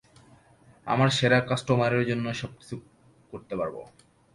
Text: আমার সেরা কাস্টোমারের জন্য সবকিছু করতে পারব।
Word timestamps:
আমার 0.87 1.09
সেরা 1.17 1.39
কাস্টোমারের 1.49 2.03
জন্য 2.05 2.25
সবকিছু 2.33 2.75
করতে 3.33 3.53
পারব। 3.55 3.75